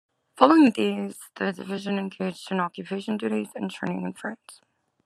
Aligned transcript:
Following 0.35 0.71
this, 0.71 1.19
the 1.35 1.53
division 1.53 1.99
engaged 1.99 2.49
in 2.51 2.59
occupation 2.59 3.17
duties 3.17 3.49
and 3.53 3.69
training 3.69 4.01
in 4.03 4.13
France. 4.13 4.59